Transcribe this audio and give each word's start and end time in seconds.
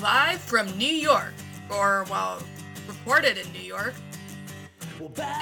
live 0.00 0.40
from 0.40 0.66
New 0.78 0.86
York, 0.86 1.34
or, 1.68 2.06
well, 2.10 2.42
recorded 2.88 3.36
in 3.36 3.52
New 3.52 3.60
York. 3.60 3.94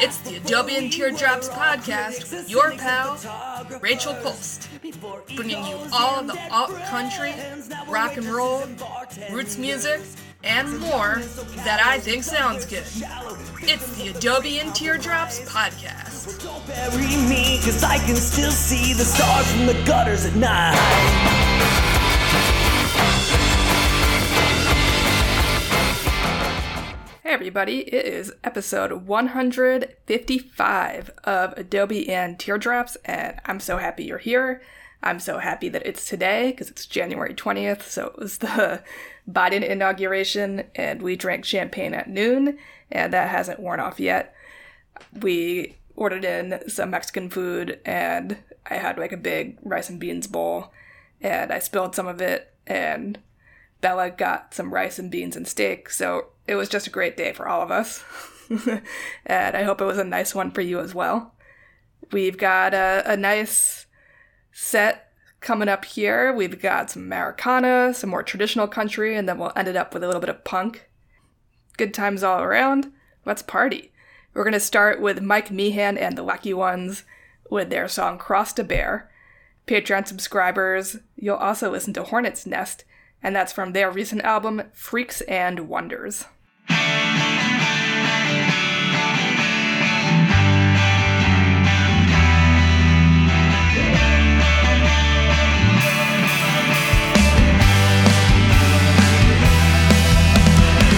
It's 0.00 0.18
the 0.18 0.36
Adobe 0.36 0.76
and 0.76 0.92
Teardrops 0.92 1.48
podcast 1.48 2.30
with 2.30 2.50
your 2.50 2.72
pal, 2.72 3.18
Rachel 3.80 4.14
Cholst, 4.14 4.68
bringing 5.36 5.64
you 5.64 5.78
all 5.92 6.22
the 6.22 6.38
alt 6.50 6.74
country, 6.84 7.34
rock 7.88 8.16
and 8.16 8.26
roll, 8.26 8.64
roots 9.32 9.58
music, 9.58 10.00
and 10.44 10.78
more 10.78 11.20
that 11.64 11.80
I 11.84 11.98
think 11.98 12.22
sounds 12.22 12.64
good. 12.64 12.84
It's 13.62 13.96
the 13.96 14.12
Adobe 14.16 14.60
and 14.60 14.74
Teardrops 14.74 15.40
podcast. 15.40 16.42
Don't 16.42 16.66
bury 16.66 17.16
me, 17.28 17.58
cause 17.64 17.82
I 17.82 17.98
can 17.98 18.16
still 18.16 18.52
see 18.52 18.92
the 18.92 19.04
stars 19.04 19.50
from 19.52 19.66
the 19.66 19.74
gutters 19.84 20.24
at 20.24 20.36
night. 20.36 21.97
Hey 27.28 27.34
everybody, 27.34 27.80
it 27.80 28.06
is 28.06 28.32
episode 28.42 29.06
155 29.06 31.10
of 31.24 31.52
Adobe 31.58 32.08
and 32.08 32.38
Teardrops, 32.38 32.96
and 33.04 33.38
I'm 33.44 33.60
so 33.60 33.76
happy 33.76 34.04
you're 34.04 34.16
here. 34.16 34.62
I'm 35.02 35.20
so 35.20 35.36
happy 35.36 35.68
that 35.68 35.86
it's 35.86 36.08
today 36.08 36.52
because 36.52 36.70
it's 36.70 36.86
January 36.86 37.34
20th, 37.34 37.82
so 37.82 38.06
it 38.06 38.18
was 38.18 38.38
the 38.38 38.82
Biden 39.30 39.62
inauguration, 39.62 40.64
and 40.74 41.02
we 41.02 41.16
drank 41.16 41.44
champagne 41.44 41.92
at 41.92 42.08
noon, 42.08 42.56
and 42.90 43.12
that 43.12 43.28
hasn't 43.28 43.60
worn 43.60 43.78
off 43.78 44.00
yet. 44.00 44.34
We 45.12 45.76
ordered 45.96 46.24
in 46.24 46.66
some 46.66 46.88
Mexican 46.88 47.28
food, 47.28 47.78
and 47.84 48.38
I 48.70 48.76
had 48.76 48.96
like 48.96 49.12
a 49.12 49.18
big 49.18 49.58
rice 49.62 49.90
and 49.90 50.00
beans 50.00 50.28
bowl, 50.28 50.72
and 51.20 51.52
I 51.52 51.58
spilled 51.58 51.94
some 51.94 52.06
of 52.06 52.22
it, 52.22 52.54
and 52.66 53.18
Bella 53.82 54.08
got 54.08 54.54
some 54.54 54.72
rice 54.72 54.98
and 54.98 55.10
beans 55.10 55.36
and 55.36 55.46
steak, 55.46 55.90
so 55.90 56.28
it 56.48 56.54
was 56.54 56.68
just 56.68 56.86
a 56.86 56.90
great 56.90 57.16
day 57.16 57.32
for 57.32 57.46
all 57.46 57.62
of 57.62 57.70
us. 57.70 58.02
and 59.26 59.56
I 59.56 59.62
hope 59.62 59.80
it 59.80 59.86
was 59.86 59.98
a 59.98 60.04
nice 60.04 60.34
one 60.34 60.50
for 60.50 60.62
you 60.62 60.80
as 60.80 60.94
well. 60.94 61.34
We've 62.10 62.38
got 62.38 62.74
a, 62.74 63.02
a 63.04 63.16
nice 63.16 63.86
set 64.50 65.12
coming 65.40 65.68
up 65.68 65.84
here. 65.84 66.32
We've 66.32 66.60
got 66.60 66.90
some 66.90 67.02
Americana, 67.02 67.92
some 67.94 68.10
more 68.10 68.22
traditional 68.22 68.66
country, 68.66 69.14
and 69.14 69.28
then 69.28 69.38
we'll 69.38 69.52
end 69.54 69.68
it 69.68 69.76
up 69.76 69.92
with 69.92 70.02
a 70.02 70.06
little 70.06 70.20
bit 70.20 70.30
of 70.30 70.44
punk. 70.44 70.88
Good 71.76 71.92
times 71.94 72.22
all 72.22 72.42
around. 72.42 72.92
Let's 73.24 73.42
party. 73.42 73.92
We're 74.34 74.44
going 74.44 74.52
to 74.54 74.60
start 74.60 75.00
with 75.00 75.20
Mike 75.20 75.50
Meehan 75.50 75.98
and 75.98 76.16
the 76.16 76.22
Lucky 76.22 76.54
Ones 76.54 77.04
with 77.50 77.70
their 77.70 77.88
song 77.88 78.18
Cross 78.18 78.54
to 78.54 78.64
Bear. 78.64 79.10
Patreon 79.66 80.06
subscribers, 80.06 80.96
you'll 81.16 81.36
also 81.36 81.70
listen 81.70 81.92
to 81.94 82.04
Hornet's 82.04 82.46
Nest, 82.46 82.84
and 83.22 83.36
that's 83.36 83.52
from 83.52 83.72
their 83.72 83.90
recent 83.90 84.22
album 84.22 84.62
Freaks 84.72 85.20
and 85.22 85.68
Wonders. 85.68 86.24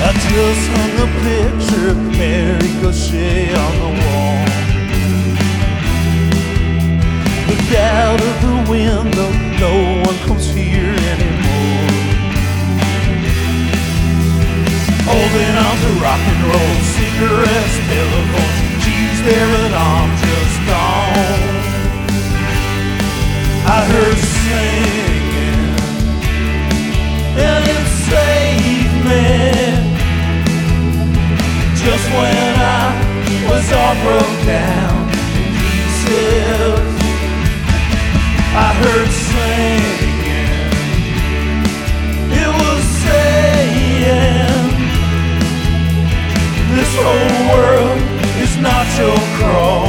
I 0.02 0.12
just 0.12 0.64
hung 0.72 0.94
a 0.96 1.08
picture 1.22 1.90
of 1.90 1.98
Mary 2.18 2.70
Gauthier 2.80 3.54
on 3.54 3.74
the 3.78 3.90
wall. 4.00 4.44
Look 7.48 7.70
out 7.78 8.20
of 8.20 8.34
the 8.40 8.56
window, 8.70 9.28
no 9.60 9.72
one 10.06 10.18
comes 10.26 10.46
here 10.50 10.94
anymore. 11.12 11.29
Holding 15.10 15.56
on 15.58 15.76
to 15.82 15.90
rock 16.04 16.22
and 16.22 16.42
roll, 16.46 16.74
cigarettes, 16.94 17.76
telephones, 17.90 18.58
she's 18.84 19.18
there 19.26 19.50
and 19.64 19.74
I'm 19.74 20.10
just 20.22 20.56
gone. 20.70 21.50
I 23.66 23.78
heard 23.90 24.18
singing, 24.38 25.66
and 27.42 27.64
it 27.74 27.86
saved 28.06 28.98
me. 29.10 29.26
Just 31.74 32.06
when 32.14 32.54
I 32.60 32.94
was 33.50 33.66
all 33.72 33.96
broke 34.06 34.38
down 34.46 35.10
in 35.34 35.50
pieces, 35.58 36.86
I 38.54 38.68
heard 38.78 39.10
singing. 39.10 39.89
Whole 46.96 47.40
world 47.54 47.98
is 48.42 48.56
not 48.58 48.86
your 48.98 49.16
cross 49.38 49.79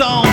song. 0.00 0.29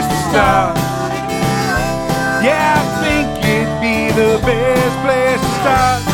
place 0.00 0.12
to 0.12 0.30
start. 0.30 0.76
Yeah, 2.42 2.74
I 2.76 3.02
think 3.02 3.44
it'd 3.44 3.80
be 3.80 4.08
the 4.14 4.38
best 4.44 4.96
place 5.04 5.40
to 5.40 5.60
start. 5.60 6.09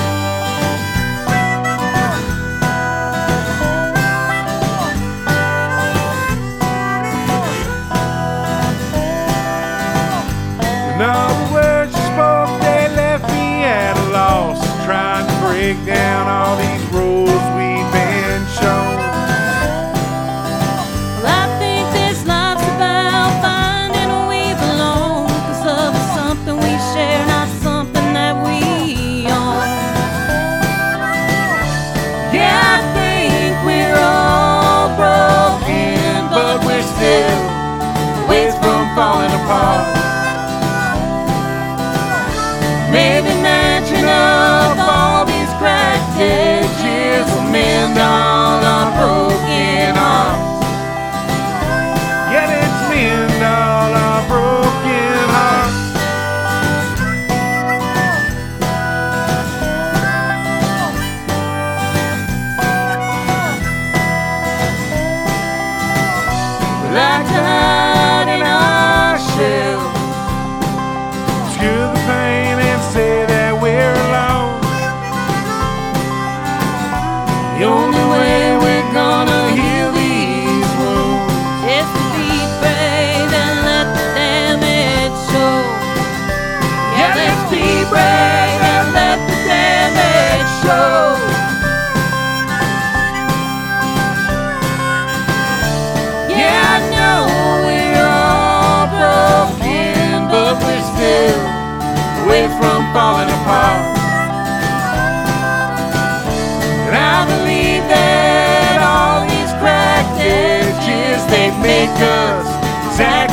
Us 112.99 113.26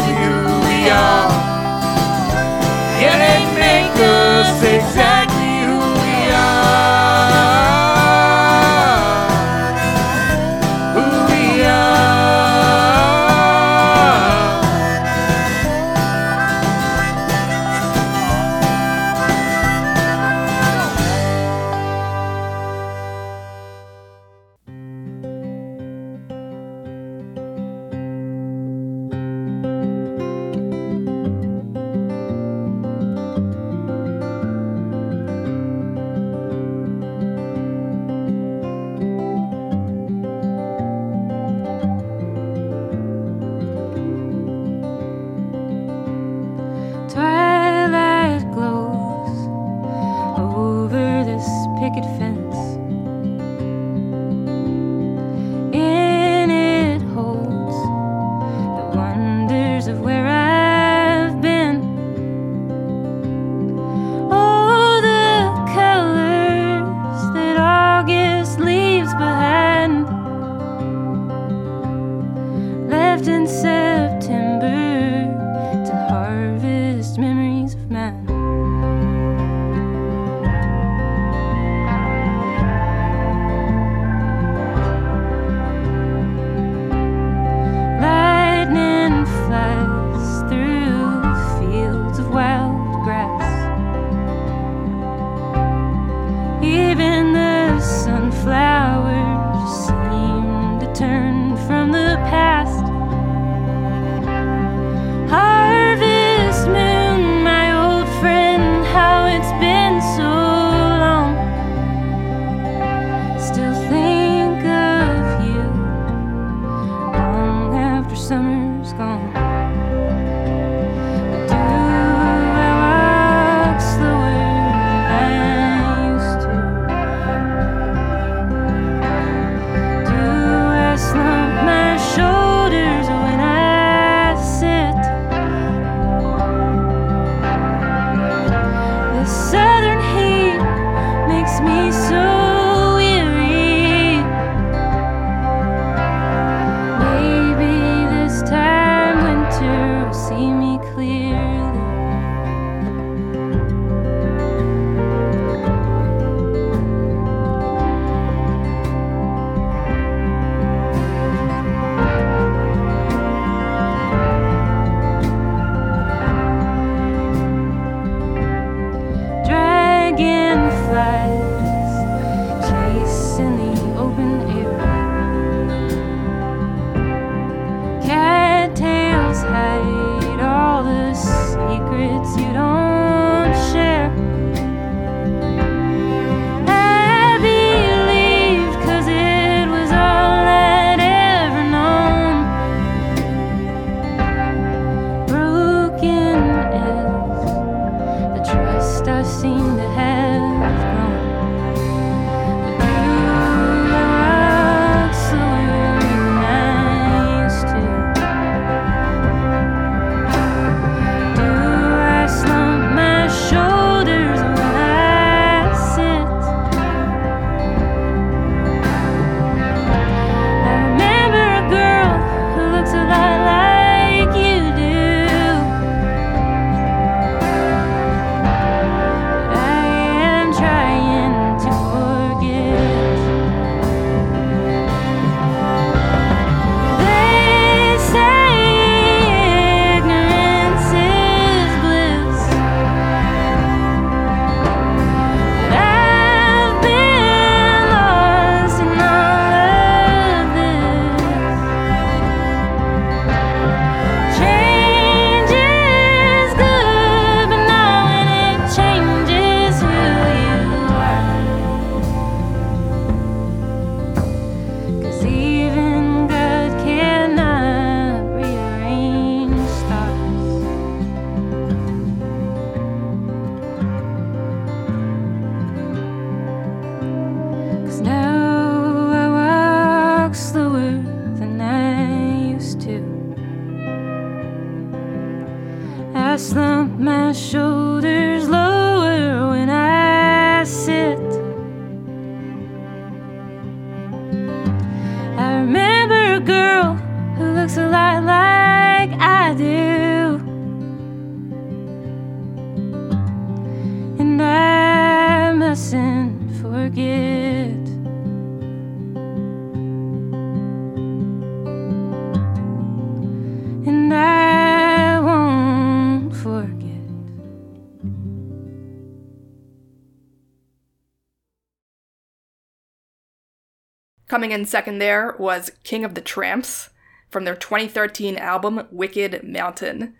Coming 324.43 324.59
in 324.59 324.65
second 324.65 324.99
there 324.99 325.37
was 325.39 325.71
King 325.85 326.03
of 326.03 326.15
the 326.15 326.21
Tramps 326.21 326.89
from 327.31 327.45
their 327.45 327.55
2013 327.55 328.35
album 328.35 328.89
Wicked 328.91 329.41
Mountain. 329.41 330.15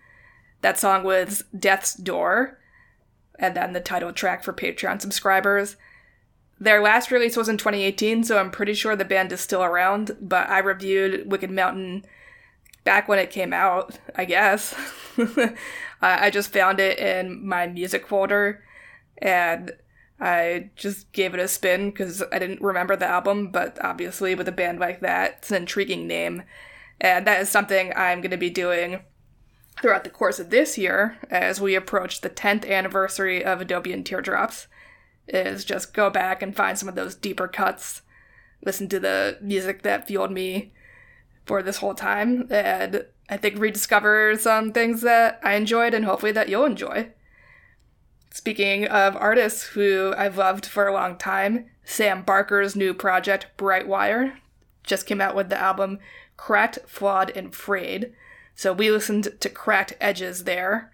That 0.62 0.80
song 0.80 1.04
was 1.04 1.44
Death's 1.54 1.94
Door, 1.94 2.58
and 3.38 3.54
then 3.54 3.74
the 3.74 3.82
title 3.82 4.14
track 4.14 4.42
for 4.42 4.54
Patreon 4.54 5.02
subscribers. 5.02 5.76
Their 6.58 6.82
last 6.82 7.12
release 7.12 7.36
was 7.36 7.50
in 7.50 7.58
2018, 7.58 8.24
so 8.24 8.38
I'm 8.38 8.50
pretty 8.50 8.74
sure 8.74 8.96
the 8.96 9.04
band 9.04 9.34
is 9.34 9.42
still 9.42 9.62
around, 9.62 10.16
but 10.22 10.50
I 10.50 10.60
reviewed 10.60 11.30
Wicked 11.30 11.52
Mountain 11.52 12.06
back 12.86 13.10
when 13.10 13.20
it 13.20 13.30
came 13.30 13.52
out, 13.52 14.00
I 14.16 14.24
guess. 14.24 14.74
I 16.02 16.30
just 16.30 16.54
found 16.54 16.80
it 16.80 16.98
in 16.98 17.46
my 17.46 17.68
music 17.68 18.08
folder 18.08 18.64
and 19.18 19.74
I 20.20 20.70
just 20.76 21.12
gave 21.12 21.34
it 21.34 21.40
a 21.40 21.48
spin 21.48 21.90
because 21.90 22.24
I 22.32 22.40
didn't 22.40 22.62
remember 22.62 22.96
the 22.96 23.08
album, 23.08 23.50
but 23.52 23.78
obviously 23.84 24.36
with 24.36 24.48
a 24.48 24.54
band 24.54 24.80
like 24.80 25.02
that, 25.02 25.36
it's 25.40 25.52
an 25.52 25.58
intriguing 25.58 26.08
name. 26.08 26.44
And 27.02 27.28
that 27.28 27.42
is 27.42 27.50
something 27.50 27.92
I'm 27.96 28.22
going 28.22 28.32
to 28.32 28.38
be 28.38 28.50
doing 28.50 29.02
throughout 29.82 30.04
the 30.04 30.10
course 30.10 30.40
of 30.40 30.50
this 30.50 30.78
year 30.78 31.18
as 31.30 31.60
we 31.60 31.76
approach 31.76 32.22
the 32.22 32.30
10th 32.30 32.70
anniversary 32.70 33.44
of 33.44 33.60
Adobe 33.60 33.92
and 33.92 34.06
Teardrops 34.06 34.68
is 35.28 35.66
just 35.66 35.94
go 35.94 36.10
back 36.10 36.42
and 36.42 36.56
find 36.56 36.78
some 36.78 36.90
of 36.90 36.96
those 36.96 37.16
deeper 37.16 37.48
cuts, 37.48 38.02
listen 38.64 38.88
to 38.90 39.00
the 39.00 39.38
music 39.42 39.82
that 39.82 40.08
fueled 40.08 40.32
me 40.32 40.74
for 41.46 41.64
this 41.64 41.78
whole 41.78 41.96
time, 41.96 42.48
and 42.50 43.06
I 43.30 43.38
think 43.38 43.60
rediscover 43.60 44.36
some 44.38 44.72
things 44.72 45.02
that 45.02 45.40
I 45.44 45.54
enjoyed 45.56 45.94
and 45.94 46.06
hopefully 46.06 46.32
that 46.34 46.50
you'll 46.50 46.66
enjoy. 46.66 47.12
Speaking 48.34 48.88
of 48.88 49.16
artists 49.16 49.62
who 49.62 50.12
I've 50.18 50.40
loved 50.40 50.66
for 50.66 50.88
a 50.88 50.92
long 50.92 51.18
time, 51.18 51.68
Sam 51.84 52.24
Barker's 52.24 52.76
new 52.76 52.92
project, 52.92 53.46
Brightwire, 53.60 54.38
just 54.82 55.06
came 55.06 55.22
out 55.22 55.36
with 55.36 55.50
the 55.50 55.62
album 55.62 56.00
Cracked, 56.36 56.80
Flawed, 56.88 57.30
and 57.36 57.54
Frayed. 57.54 58.12
So 58.56 58.74
we 58.74 58.90
listened 58.90 59.40
to 59.40 59.50
Cracked 59.50 59.94
Edges 60.02 60.46
there. 60.46 60.92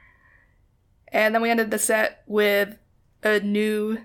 And 1.13 1.33
then 1.33 1.41
we 1.41 1.49
ended 1.49 1.71
the 1.71 1.79
set 1.79 2.23
with 2.27 2.77
a 3.23 3.39
new, 3.39 3.99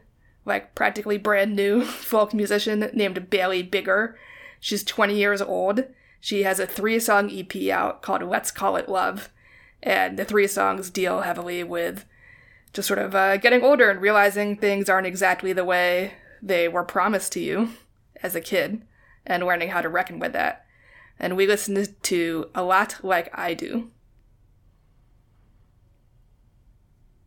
like 0.45 0.77
practically 0.77 1.19
brand 1.19 1.57
new 1.57 1.85
folk 1.85 2.35
musician 2.35 2.89
named 2.95 3.31
Bailey 3.31 3.65
Bigger. 3.65 4.17
She's 4.61 4.85
20 4.85 5.19
years 5.19 5.43
old. 5.43 5.83
She 6.21 6.45
has 6.45 6.61
a 6.61 6.69
three 6.69 7.01
song 7.01 7.37
EP 7.37 7.69
out 7.69 8.01
called 8.01 8.23
Let's 8.23 8.53
Call 8.53 8.77
It 8.77 8.89
Love. 8.89 9.31
And 9.83 10.17
the 10.21 10.25
three 10.25 10.47
songs 10.47 10.89
deal 10.89 11.23
heavily 11.23 11.65
with 11.65 12.05
just 12.75 12.89
sort 12.89 12.99
of 12.99 13.15
uh, 13.15 13.37
getting 13.39 13.63
older 13.63 13.89
and 13.89 14.03
realizing 14.03 14.57
things 14.57 14.91
aren't 14.91 15.07
exactly 15.07 15.53
the 15.53 15.65
way 15.65 16.15
they 16.43 16.69
were 16.69 16.85
promised 16.85 17.33
to 17.33 17.41
you 17.41 17.71
as 18.23 18.35
a 18.35 18.41
kid 18.41 18.83
and 19.25 19.47
learning 19.47 19.71
how 19.71 19.81
to 19.81 19.89
reckon 19.89 20.19
with 20.19 20.33
that. 20.33 20.67
And 21.19 21.37
we 21.37 21.47
listened 21.47 21.95
to 22.03 22.51
a 22.55 22.63
lot 22.63 22.99
like 23.03 23.31
I 23.33 23.55
do. 23.55 23.91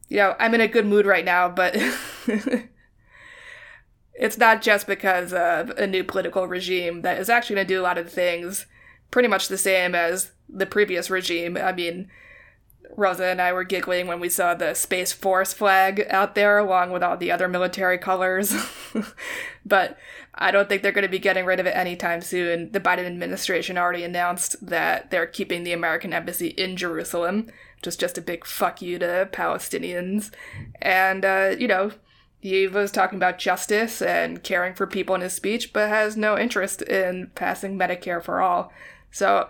You 0.09 0.17
know, 0.17 0.35
I'm 0.37 0.53
in 0.53 0.61
a 0.61 0.67
good 0.67 0.85
mood 0.85 1.05
right 1.05 1.25
now, 1.25 1.49
but 1.49 1.75
it's 4.13 4.37
not 4.37 4.61
just 4.61 4.85
because 4.85 5.33
of 5.33 5.69
a 5.71 5.87
new 5.87 6.03
political 6.03 6.47
regime 6.47 7.01
that 7.01 7.19
is 7.19 7.29
actually 7.29 7.55
going 7.55 7.67
to 7.67 7.73
do 7.73 7.81
a 7.81 7.83
lot 7.83 7.97
of 7.97 8.11
things 8.11 8.65
pretty 9.11 9.29
much 9.29 9.47
the 9.47 9.57
same 9.57 9.95
as 9.95 10.31
the 10.49 10.65
previous 10.65 11.09
regime. 11.09 11.57
I 11.57 11.71
mean, 11.71 12.09
Rosa 12.97 13.25
and 13.25 13.39
I 13.39 13.53
were 13.53 13.63
giggling 13.63 14.07
when 14.07 14.19
we 14.19 14.27
saw 14.27 14.55
the 14.55 14.73
Space 14.73 15.13
Force 15.13 15.53
flag 15.53 16.05
out 16.09 16.33
there 16.33 16.57
along 16.57 16.91
with 16.91 17.03
all 17.03 17.15
the 17.15 17.31
other 17.31 17.47
military 17.47 17.99
colors. 17.99 18.55
but 19.65 19.97
I 20.33 20.49
don't 20.49 20.67
think 20.67 20.81
they're 20.81 20.91
going 20.91 21.03
to 21.03 21.07
be 21.07 21.19
getting 21.19 21.45
rid 21.45 21.59
of 21.59 21.67
it 21.67 21.75
anytime 21.75 22.21
soon. 22.21 22.71
The 22.71 22.79
Biden 22.79 23.05
administration 23.05 23.77
already 23.77 24.03
announced 24.03 24.65
that 24.65 25.11
they're 25.11 25.27
keeping 25.27 25.63
the 25.63 25.73
American 25.73 26.11
embassy 26.11 26.47
in 26.47 26.75
Jerusalem, 26.75 27.51
which 27.77 27.87
is 27.87 27.97
just 27.97 28.17
a 28.17 28.21
big 28.21 28.45
fuck 28.45 28.81
you 28.81 28.97
to 28.97 29.29
Palestinians. 29.31 30.31
And, 30.81 31.23
uh, 31.23 31.55
you 31.57 31.67
know, 31.67 31.91
he 32.39 32.67
was 32.67 32.91
talking 32.91 33.17
about 33.17 33.37
justice 33.37 34.01
and 34.01 34.43
caring 34.43 34.73
for 34.73 34.87
people 34.87 35.13
in 35.13 35.21
his 35.21 35.33
speech, 35.33 35.71
but 35.71 35.89
has 35.89 36.17
no 36.17 36.35
interest 36.35 36.81
in 36.81 37.29
passing 37.35 37.77
Medicare 37.77 38.23
for 38.23 38.41
all. 38.41 38.71
So 39.11 39.49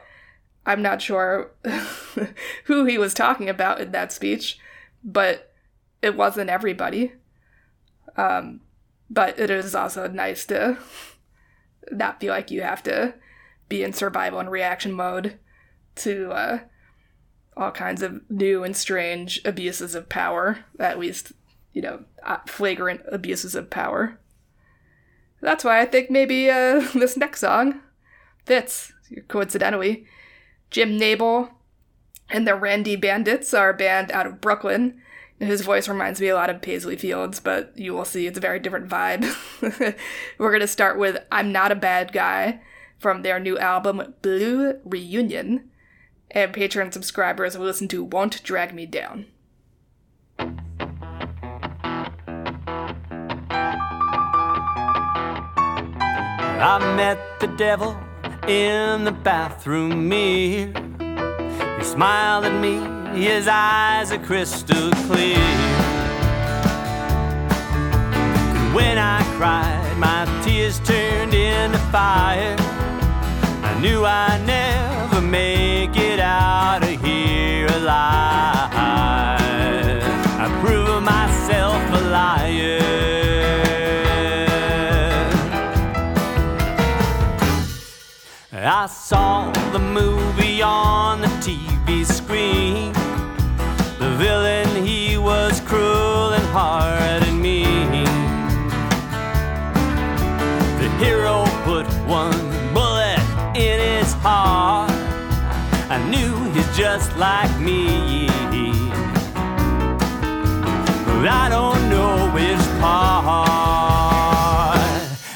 I'm 0.67 0.81
not 0.81 1.01
sure 1.01 1.51
who 2.65 2.83
he 2.83 2.97
was 2.97 3.13
talking 3.13 3.47
about 3.47 3.79
in 3.79 3.93
that 3.93 4.11
speech, 4.11 4.59
but 5.01 5.53
it 6.01 6.15
wasn't 6.15 6.49
everybody. 6.49 7.13
Um, 8.17 8.59
but 9.09 9.39
it 9.39 9.49
is 9.49 9.73
also 9.73 10.09
nice 10.09 10.45
to 10.47 10.77
not 11.91 12.19
feel 12.19 12.33
like 12.33 12.51
you 12.51 12.63
have 12.63 12.83
to 12.83 13.13
be 13.69 13.81
in 13.81 13.93
survival 13.93 14.39
and 14.39 14.51
reaction 14.51 14.91
mode 14.91 15.39
to 15.95 16.31
uh, 16.31 16.59
all 17.55 17.71
kinds 17.71 18.01
of 18.01 18.29
new 18.29 18.65
and 18.65 18.75
strange 18.75 19.39
abuses 19.45 19.95
of 19.95 20.09
power, 20.09 20.65
at 20.79 20.99
least, 20.99 21.31
you 21.71 21.81
know, 21.81 22.03
uh, 22.23 22.39
flagrant 22.45 23.01
abuses 23.09 23.55
of 23.55 23.69
power. 23.69 24.19
That's 25.39 25.63
why 25.63 25.79
I 25.79 25.85
think 25.85 26.11
maybe 26.11 26.49
uh, 26.49 26.81
this 26.93 27.15
next 27.15 27.39
song 27.39 27.79
fits, 28.45 28.91
coincidentally. 29.29 30.05
Jim 30.69 30.97
Nabel 30.97 31.49
and 32.29 32.47
the 32.47 32.55
Randy 32.55 32.95
Bandits 32.95 33.53
are 33.53 33.69
a 33.69 33.73
band 33.73 34.11
out 34.11 34.27
of 34.27 34.41
Brooklyn. 34.41 35.01
His 35.39 35.61
voice 35.61 35.87
reminds 35.87 36.19
me 36.19 36.27
a 36.29 36.35
lot 36.35 36.49
of 36.49 36.61
Paisley 36.61 36.97
Fields, 36.97 37.39
but 37.39 37.71
you 37.75 37.93
will 37.93 38.05
see 38.05 38.25
it's 38.25 38.37
a 38.37 38.41
very 38.41 38.59
different 38.59 38.89
vibe. 38.89 39.23
We're 40.37 40.49
going 40.49 40.61
to 40.61 40.67
start 40.67 40.97
with 40.97 41.23
I'm 41.31 41.51
Not 41.51 41.71
a 41.71 41.75
Bad 41.75 42.11
Guy 42.11 42.59
from 42.97 43.21
their 43.21 43.39
new 43.39 43.57
album 43.57 44.15
Blue 44.21 44.79
Reunion. 44.83 45.69
And 46.31 46.53
Patreon 46.53 46.91
subscribers 46.91 47.57
will 47.57 47.65
listen 47.65 47.87
to 47.89 48.03
Won't 48.03 48.43
Drag 48.43 48.73
Me 48.73 48.85
Down. 48.85 49.27
I 56.59 56.95
met 56.95 57.39
the 57.39 57.47
devil 57.55 57.95
in 58.47 59.03
the 59.03 59.11
bathroom 59.11 60.07
mirror. 60.07 60.71
He 61.77 61.83
smiled 61.83 62.45
at 62.45 62.61
me, 62.61 62.79
his 63.19 63.47
eyes 63.47 64.11
are 64.11 64.19
crystal 64.19 64.89
clear. 65.07 65.37
And 68.55 68.73
when 68.73 68.97
I 68.97 69.21
cried, 69.37 69.97
my 69.97 70.25
tears 70.45 70.79
turned 70.79 71.33
into 71.33 71.77
fire. 71.91 72.55
I 73.63 73.77
knew 73.81 74.05
I'd 74.05 74.45
never 74.45 75.19
make 75.21 75.97
it 75.97 76.21
out 76.21 76.83
of 76.83 77.01
here 77.03 77.67
alive. 77.67 78.71
I 80.39 80.47
proved 80.61 81.03
myself 81.03 81.81
a 82.01 82.09
liar. 82.09 83.26
I 88.69 88.87
saw 88.87 89.49
the 89.71 89.79
movie 89.79 90.61
on 90.61 91.21
the 91.21 91.27
TV 91.39 92.05
screen. 92.05 92.91
The 93.97 94.13
villain, 94.17 94.85
he 94.85 95.17
was 95.17 95.61
cruel 95.61 96.33
and 96.33 96.43
hard 96.47 97.23
and 97.23 97.41
mean. 97.41 98.03
The 100.81 100.89
hero 101.01 101.45
put 101.63 101.85
one 102.05 102.73
bullet 102.73 103.21
in 103.55 103.79
his 103.79 104.11
heart. 104.15 104.91
I 105.89 106.05
knew 106.09 106.35
he's 106.51 106.77
just 106.77 107.15
like 107.15 107.57
me. 107.61 108.27
But 111.05 111.29
I 111.29 111.47
don't 111.47 111.89
know 111.89 112.29
which 112.33 112.81
part. 112.81 113.47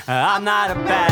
I'm 0.06 0.44
not 0.44 0.72
a 0.72 0.76
bad 0.76 1.11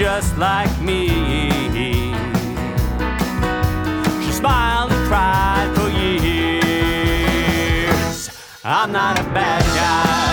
just 0.00 0.32
like 0.38 0.80
me. 0.80 1.08
She 4.24 4.32
smiled 4.32 4.90
and 4.92 5.06
cried 5.06 5.70
for 5.76 5.90
years. 5.90 7.20
I'm 8.64 8.92
not 8.92 9.20
a 9.20 9.24
bad 9.24 9.62
guy. 9.76 10.29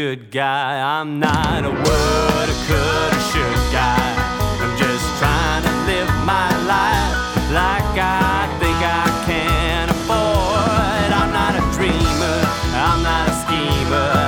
good 0.00 0.30
guy. 0.30 0.80
I'm 0.80 1.20
not 1.20 1.62
a 1.62 1.68
woulda, 1.68 2.54
coulda, 2.66 3.20
should 3.28 3.60
guy. 3.70 4.00
I'm 4.62 4.74
just 4.78 5.06
trying 5.20 5.62
to 5.62 5.72
live 5.90 6.08
my 6.24 6.48
life 6.74 7.12
like 7.52 7.92
I 7.98 8.48
think 8.60 8.78
I 8.80 9.04
can 9.26 9.90
afford. 9.90 11.08
I'm 11.20 11.30
not 11.40 11.52
a 11.54 11.64
dreamer. 11.76 12.38
I'm 12.88 13.02
not 13.02 13.28
a 13.28 13.34
schemer. 13.42 14.19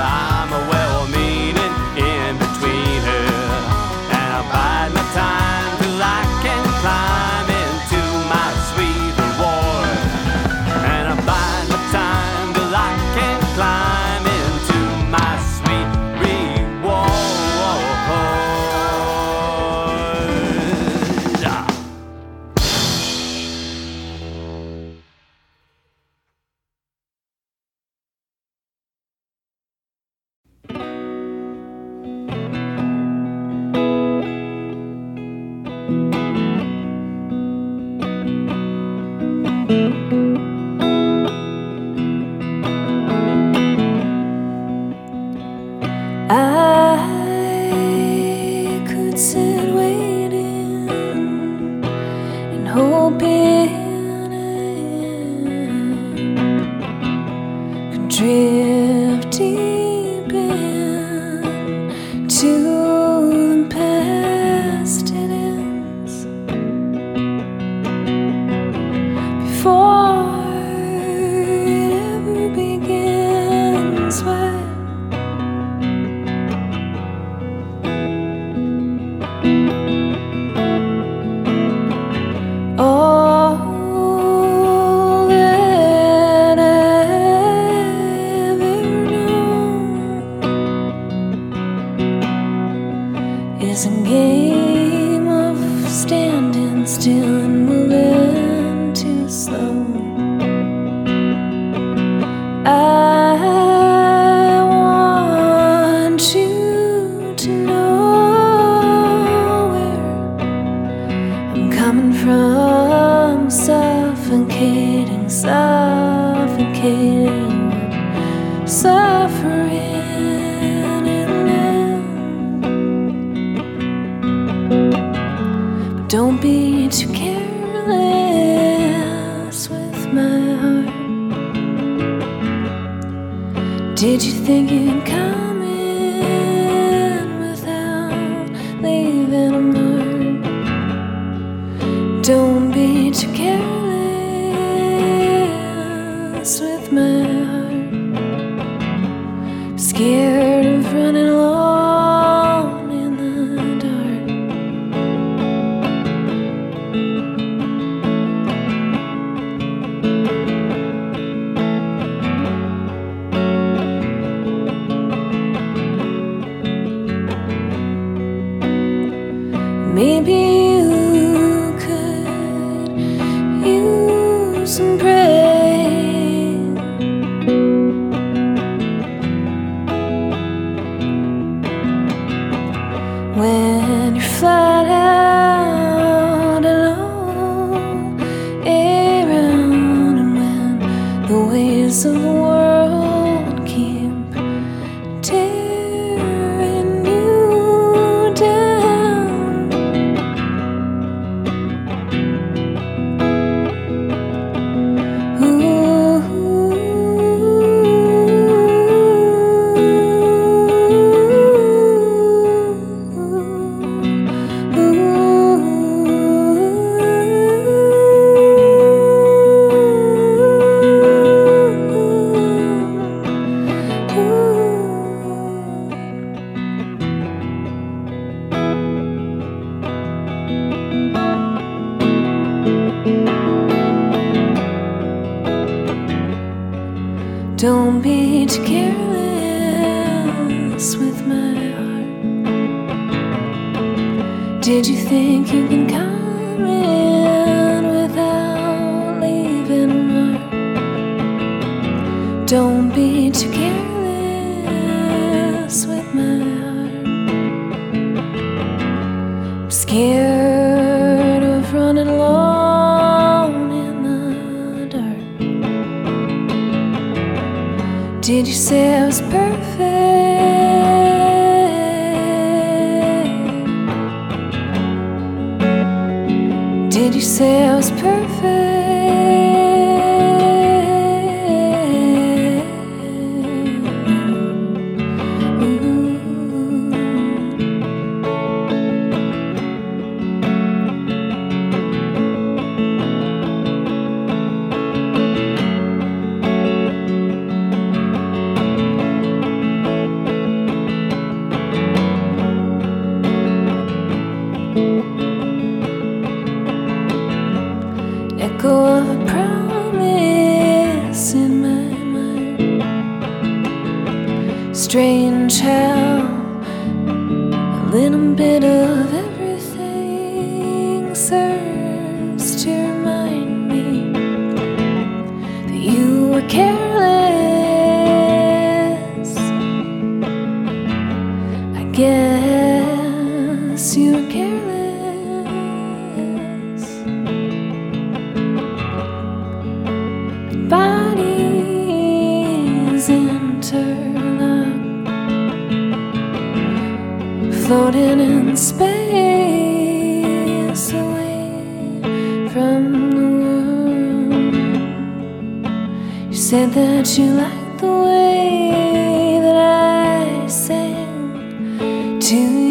to 362.33 362.62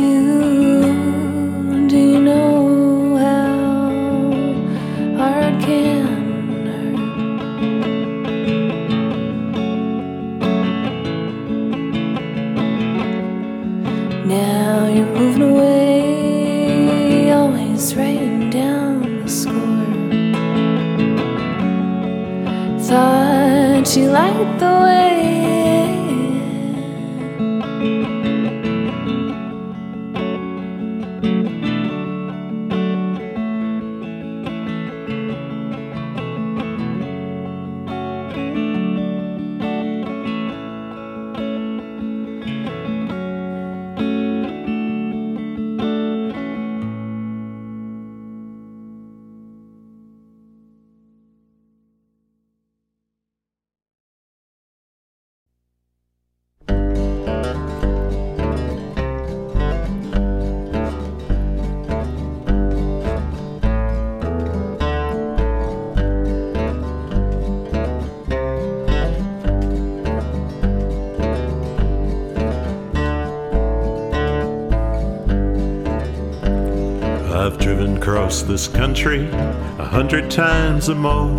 this 78.52 78.68
country 78.68 79.30
a 79.78 79.84
hundred 79.84 80.30
times 80.30 80.90
or 80.90 80.94
more. 80.94 81.32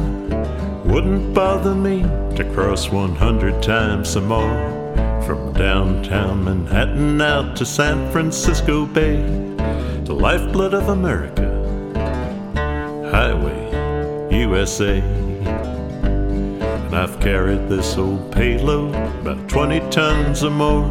Wouldn't 0.83 1.31
bother 1.31 1.75
me 1.75 2.01
to 2.35 2.43
cross 2.55 2.89
one 2.89 3.13
hundred 3.13 3.61
times 3.61 4.17
or 4.17 4.21
more. 4.21 4.57
From 5.23 5.53
downtown 5.53 6.43
Manhattan 6.43 7.21
out 7.21 7.55
to 7.57 7.67
San 7.67 8.11
Francisco 8.11 8.87
Bay, 8.87 9.17
the 10.05 10.15
lifeblood 10.27 10.73
of 10.73 10.89
America, 10.89 11.47
Highway 13.11 13.61
USA. 14.35 14.97
And 14.99 16.95
I've 16.95 17.19
carried 17.19 17.69
this 17.69 17.95
old 17.95 18.31
payload 18.31 18.95
about 19.21 19.47
20 19.47 19.81
tons 19.91 20.43
or 20.43 20.49
more. 20.49 20.89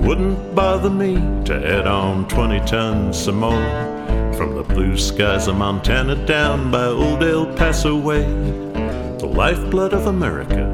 Wouldn't 0.00 0.54
bother 0.54 0.88
me 0.88 1.16
to 1.44 1.54
add 1.54 1.86
on 1.86 2.26
20 2.28 2.60
tons 2.60 3.28
or 3.28 3.32
more. 3.32 3.87
From 4.38 4.54
the 4.54 4.62
blue 4.62 4.96
skies 4.96 5.48
of 5.48 5.56
Montana 5.56 6.14
down 6.24 6.70
by 6.70 6.84
old 6.84 7.24
El 7.24 7.52
Paso 7.56 7.96
way, 7.96 8.22
the 9.18 9.26
lifeblood 9.26 9.92
of 9.92 10.06
America, 10.06 10.64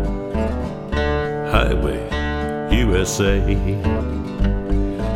Highway 1.51 2.77
USA. 2.77 3.41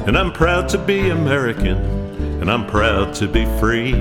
And 0.06 0.16
I'm 0.16 0.32
proud 0.32 0.66
to 0.70 0.78
be 0.78 1.10
American, 1.10 1.76
and 2.40 2.50
I'm 2.50 2.66
proud 2.66 3.12
to 3.16 3.28
be 3.28 3.44
free, 3.60 3.92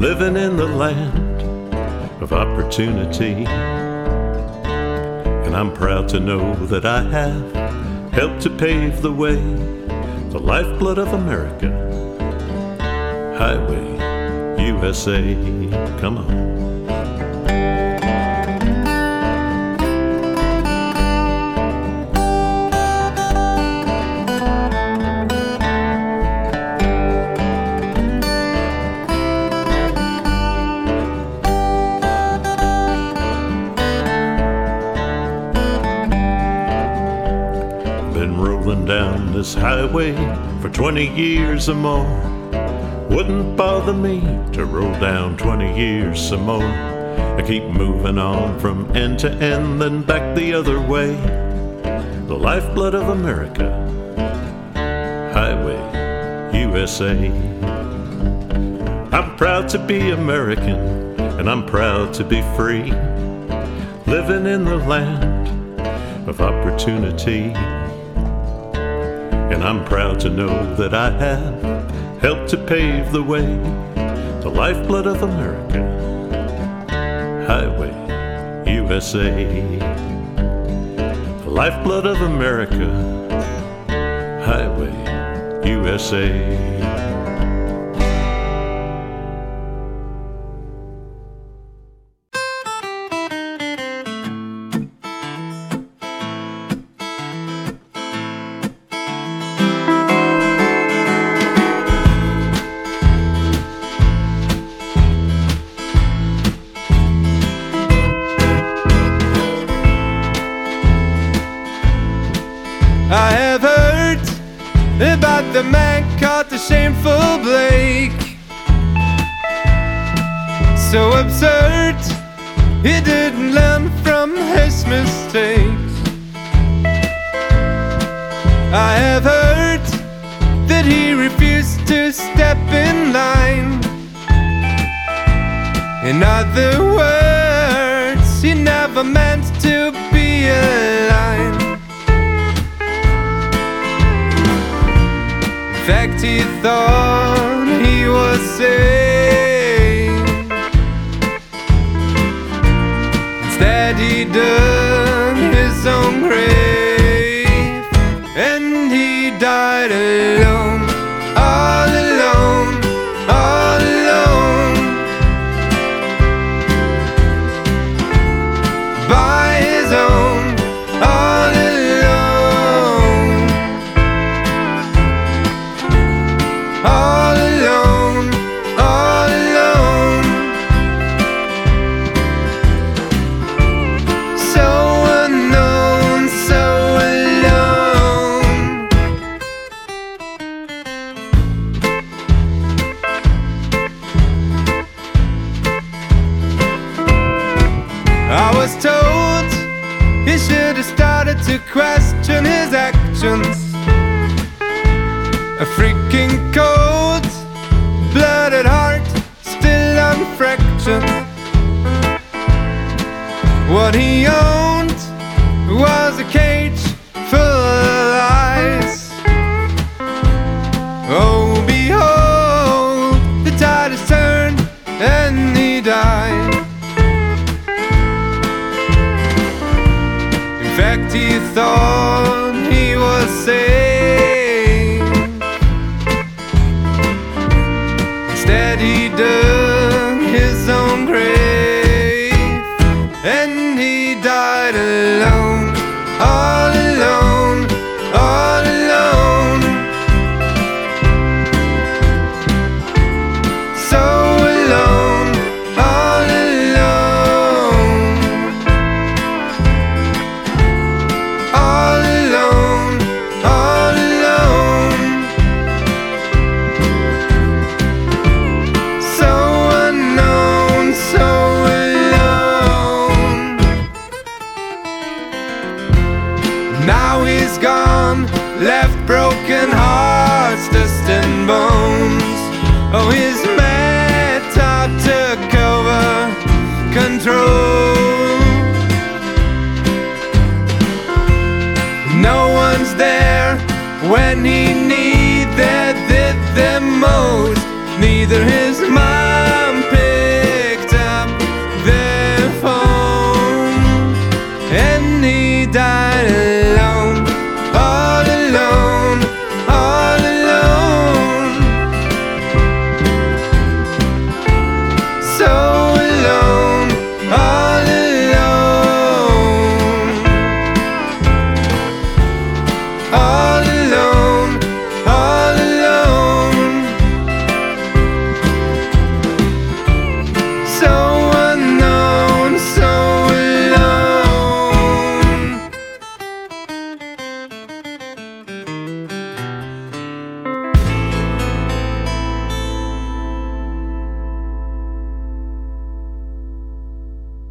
living 0.00 0.36
in 0.36 0.56
the 0.56 0.66
land 0.66 1.72
of 2.20 2.32
opportunity. 2.32 3.44
And 5.44 5.54
I'm 5.54 5.72
proud 5.72 6.08
to 6.08 6.18
know 6.18 6.56
that 6.66 6.84
I 6.84 7.02
have 7.02 7.52
helped 8.12 8.40
to 8.42 8.50
pave 8.50 9.00
the 9.00 9.12
way, 9.12 9.36
the 10.30 10.40
lifeblood 10.40 10.98
of 10.98 11.12
America. 11.12 11.87
Highway 13.38 13.86
USA, 14.60 15.22
come 16.00 16.18
on. 16.18 16.26
Been 38.14 38.36
rolling 38.40 38.84
down 38.84 39.32
this 39.32 39.54
highway 39.54 40.12
for 40.60 40.68
20 40.68 41.06
years 41.14 41.68
or 41.68 41.76
more. 41.76 42.37
Wouldn't 43.10 43.56
bother 43.56 43.94
me 43.94 44.20
to 44.52 44.64
roll 44.64 44.92
down 45.00 45.36
20 45.36 45.78
years 45.78 46.20
some 46.28 46.42
more. 46.42 46.62
I 46.62 47.42
keep 47.46 47.64
moving 47.64 48.18
on 48.18 48.58
from 48.60 48.94
end 48.96 49.18
to 49.20 49.30
end, 49.30 49.80
then 49.80 50.02
back 50.02 50.36
the 50.36 50.52
other 50.54 50.80
way. 50.80 51.14
The 52.26 52.36
lifeblood 52.36 52.94
of 52.94 53.08
America, 53.08 53.70
Highway 55.32 55.88
USA. 56.52 57.30
I'm 59.12 59.36
proud 59.36 59.68
to 59.70 59.78
be 59.78 60.10
American, 60.10 61.18
and 61.38 61.48
I'm 61.48 61.64
proud 61.64 62.12
to 62.14 62.24
be 62.24 62.42
free, 62.56 62.92
living 64.06 64.46
in 64.46 64.64
the 64.64 64.76
land 64.86 65.80
of 66.28 66.40
opportunity. 66.40 67.52
And 69.52 69.64
I'm 69.64 69.84
proud 69.84 70.20
to 70.20 70.30
know 70.30 70.74
that 70.76 70.94
I 70.94 71.10
have 71.10 71.57
helped 72.20 72.48
to 72.50 72.56
pave 72.56 73.12
the 73.12 73.22
way, 73.22 73.46
the 74.42 74.50
lifeblood 74.50 75.06
of 75.06 75.22
America, 75.22 75.80
Highway 77.46 77.94
USA. 78.66 79.78
The 81.44 81.50
lifeblood 81.50 82.06
of 82.06 82.20
America, 82.22 82.88
Highway 84.44 84.94
USA. 85.68 86.97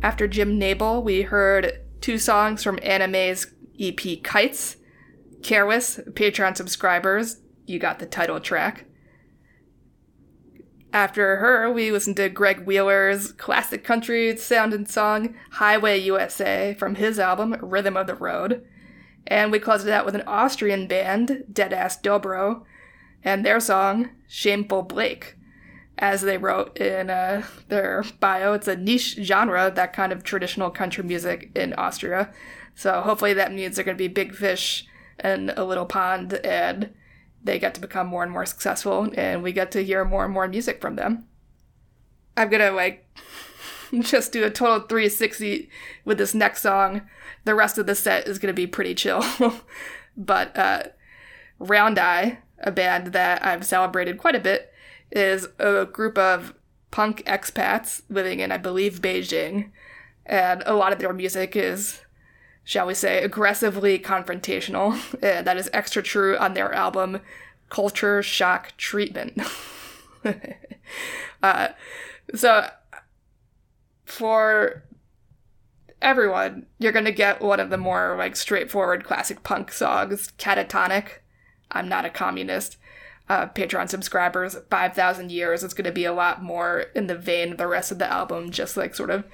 After 0.07 0.25
Jim 0.25 0.57
Nabel, 0.57 1.03
we 1.03 1.23
heard 1.23 1.81
two 1.99 2.17
songs 2.17 2.63
from 2.63 2.79
Anime's 2.81 3.47
EP 3.77 4.23
Kites. 4.23 4.77
Careless, 5.43 5.99
Patreon 6.11 6.55
subscribers, 6.55 7.41
you 7.65 7.77
got 7.77 7.99
the 7.99 8.05
title 8.05 8.39
track. 8.39 8.85
After 10.93 11.35
her, 11.35 11.69
we 11.69 11.91
listened 11.91 12.15
to 12.15 12.29
Greg 12.29 12.65
Wheeler's 12.65 13.33
classic 13.33 13.83
country 13.83 14.37
sound 14.37 14.73
and 14.73 14.89
song 14.89 15.35
Highway 15.51 15.97
USA 15.97 16.73
from 16.79 16.95
his 16.95 17.19
album 17.19 17.57
Rhythm 17.61 17.97
of 17.97 18.07
the 18.07 18.15
Road. 18.15 18.65
And 19.27 19.51
we 19.51 19.59
closed 19.59 19.85
it 19.85 19.91
out 19.91 20.05
with 20.05 20.15
an 20.15 20.23
Austrian 20.25 20.87
band, 20.87 21.43
Deadass 21.51 22.01
Dobro, 22.01 22.63
and 23.25 23.45
their 23.45 23.59
song 23.59 24.11
Shameful 24.29 24.83
Blake. 24.83 25.36
As 25.99 26.21
they 26.21 26.37
wrote 26.37 26.77
in 26.77 27.09
uh, 27.09 27.43
their 27.69 28.03
bio, 28.19 28.53
it's 28.53 28.67
a 28.67 28.75
niche 28.75 29.17
genre, 29.21 29.71
that 29.73 29.93
kind 29.93 30.11
of 30.11 30.23
traditional 30.23 30.69
country 30.69 31.03
music 31.03 31.49
in 31.55 31.73
Austria. 31.73 32.31
So 32.75 33.01
hopefully 33.01 33.33
that 33.33 33.51
means 33.51 33.75
they're 33.75 33.85
going 33.85 33.97
to 33.97 34.03
be 34.03 34.07
big 34.07 34.35
fish 34.35 34.85
in 35.23 35.51
a 35.57 35.63
little 35.63 35.85
pond 35.87 36.33
and 36.45 36.93
they 37.43 37.57
get 37.57 37.73
to 37.73 37.81
become 37.81 38.07
more 38.07 38.21
and 38.21 38.31
more 38.31 38.45
successful 38.45 39.09
and 39.15 39.41
we 39.41 39.51
get 39.51 39.71
to 39.71 39.83
hear 39.83 40.05
more 40.05 40.25
and 40.25 40.33
more 40.33 40.47
music 40.47 40.79
from 40.79 40.95
them. 40.95 41.25
I'm 42.35 42.49
going 42.49 42.61
to 42.61 42.71
like 42.71 43.07
just 44.01 44.31
do 44.31 44.43
a 44.43 44.49
total 44.49 44.87
360 44.87 45.69
with 46.05 46.19
this 46.19 46.35
next 46.35 46.61
song. 46.61 47.01
The 47.45 47.55
rest 47.55 47.77
of 47.77 47.87
the 47.87 47.95
set 47.95 48.27
is 48.27 48.37
going 48.37 48.53
to 48.53 48.53
be 48.53 48.67
pretty 48.67 48.93
chill. 48.93 49.23
but 50.17 50.55
uh, 50.55 50.83
Round 51.59 51.97
Eye, 51.97 52.39
a 52.59 52.71
band 52.71 53.07
that 53.13 53.43
I've 53.43 53.65
celebrated 53.65 54.17
quite 54.17 54.35
a 54.35 54.39
bit, 54.39 54.71
is 55.11 55.47
a 55.59 55.85
group 55.85 56.17
of 56.17 56.53
punk 56.91 57.23
expats 57.25 58.01
living 58.09 58.39
in, 58.39 58.51
I 58.51 58.57
believe, 58.57 59.01
Beijing. 59.01 59.71
And 60.25 60.63
a 60.65 60.73
lot 60.73 60.93
of 60.93 60.99
their 60.99 61.13
music 61.13 61.55
is, 61.55 62.01
shall 62.63 62.87
we 62.87 62.93
say, 62.93 63.23
aggressively 63.23 63.99
confrontational. 63.99 64.97
And 65.23 65.47
that 65.47 65.57
is 65.57 65.69
extra 65.73 66.03
true 66.03 66.37
on 66.37 66.53
their 66.53 66.73
album, 66.73 67.21
Culture 67.69 68.21
Shock 68.21 68.75
Treatment. 68.77 69.41
uh, 71.43 71.69
so, 72.35 72.69
for 74.05 74.83
everyone, 76.01 76.65
you're 76.79 76.91
gonna 76.91 77.11
get 77.11 77.41
one 77.41 77.59
of 77.59 77.69
the 77.69 77.77
more 77.77 78.15
like 78.17 78.35
straightforward 78.35 79.03
classic 79.03 79.43
punk 79.43 79.71
songs, 79.71 80.31
Catatonic. 80.37 81.19
I'm 81.71 81.89
not 81.89 82.05
a 82.05 82.09
communist. 82.09 82.77
Uh, 83.29 83.47
Patreon 83.47 83.89
subscribers, 83.89 84.55
5,000 84.69 85.31
years. 85.31 85.63
It's 85.63 85.73
gonna 85.73 85.91
be 85.91 86.05
a 86.05 86.13
lot 86.13 86.41
more 86.41 86.85
in 86.95 87.07
the 87.07 87.15
vein 87.15 87.51
of 87.51 87.57
the 87.57 87.67
rest 87.67 87.91
of 87.91 87.99
the 87.99 88.09
album, 88.09 88.51
just 88.51 88.77
like 88.77 88.95
sort 88.95 89.09
of 89.09 89.25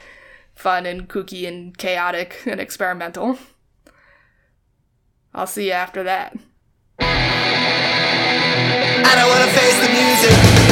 fun 0.55 0.85
and 0.85 1.07
kooky 1.07 1.47
and 1.47 1.77
chaotic 1.77 2.41
and 2.45 2.59
experimental. 2.59 3.37
I'll 5.33 5.47
see 5.47 5.67
you 5.67 5.73
after 5.73 6.03
that. 6.03 6.35
I 9.05 9.15
don't 9.15 9.29
wanna 9.29 9.51
face 9.51 9.79
the 9.85 9.89
music. 9.93 10.62